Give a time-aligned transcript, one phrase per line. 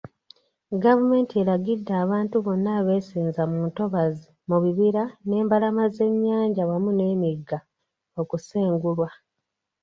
[0.83, 7.57] Gavumenti eragidde abantu bonna abeesenza mu ntobazi, mu bibira n'embalama z'ennyanja wamu n'emigga
[8.21, 9.09] okusengulwa.